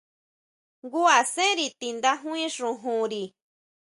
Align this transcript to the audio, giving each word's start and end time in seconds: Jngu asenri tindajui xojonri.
Jngu 0.83 1.01
asenri 1.19 1.65
tindajui 1.79 2.43
xojonri. 2.55 3.23